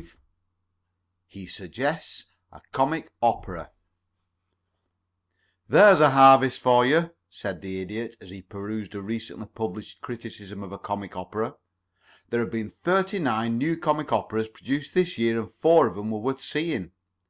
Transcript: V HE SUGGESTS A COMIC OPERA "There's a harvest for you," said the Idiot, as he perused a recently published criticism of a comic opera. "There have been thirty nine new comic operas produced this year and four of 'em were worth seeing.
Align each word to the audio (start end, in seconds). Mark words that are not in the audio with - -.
V 0.00 0.08
HE 1.26 1.46
SUGGESTS 1.48 2.24
A 2.52 2.62
COMIC 2.72 3.10
OPERA 3.20 3.70
"There's 5.68 6.00
a 6.00 6.12
harvest 6.12 6.60
for 6.60 6.86
you," 6.86 7.10
said 7.28 7.60
the 7.60 7.82
Idiot, 7.82 8.16
as 8.18 8.30
he 8.30 8.40
perused 8.40 8.94
a 8.94 9.02
recently 9.02 9.44
published 9.44 10.00
criticism 10.00 10.62
of 10.62 10.72
a 10.72 10.78
comic 10.78 11.18
opera. 11.18 11.54
"There 12.30 12.40
have 12.40 12.50
been 12.50 12.70
thirty 12.70 13.18
nine 13.18 13.58
new 13.58 13.76
comic 13.76 14.10
operas 14.10 14.48
produced 14.48 14.94
this 14.94 15.18
year 15.18 15.38
and 15.38 15.52
four 15.56 15.86
of 15.88 15.98
'em 15.98 16.10
were 16.10 16.20
worth 16.20 16.40
seeing. 16.40 16.92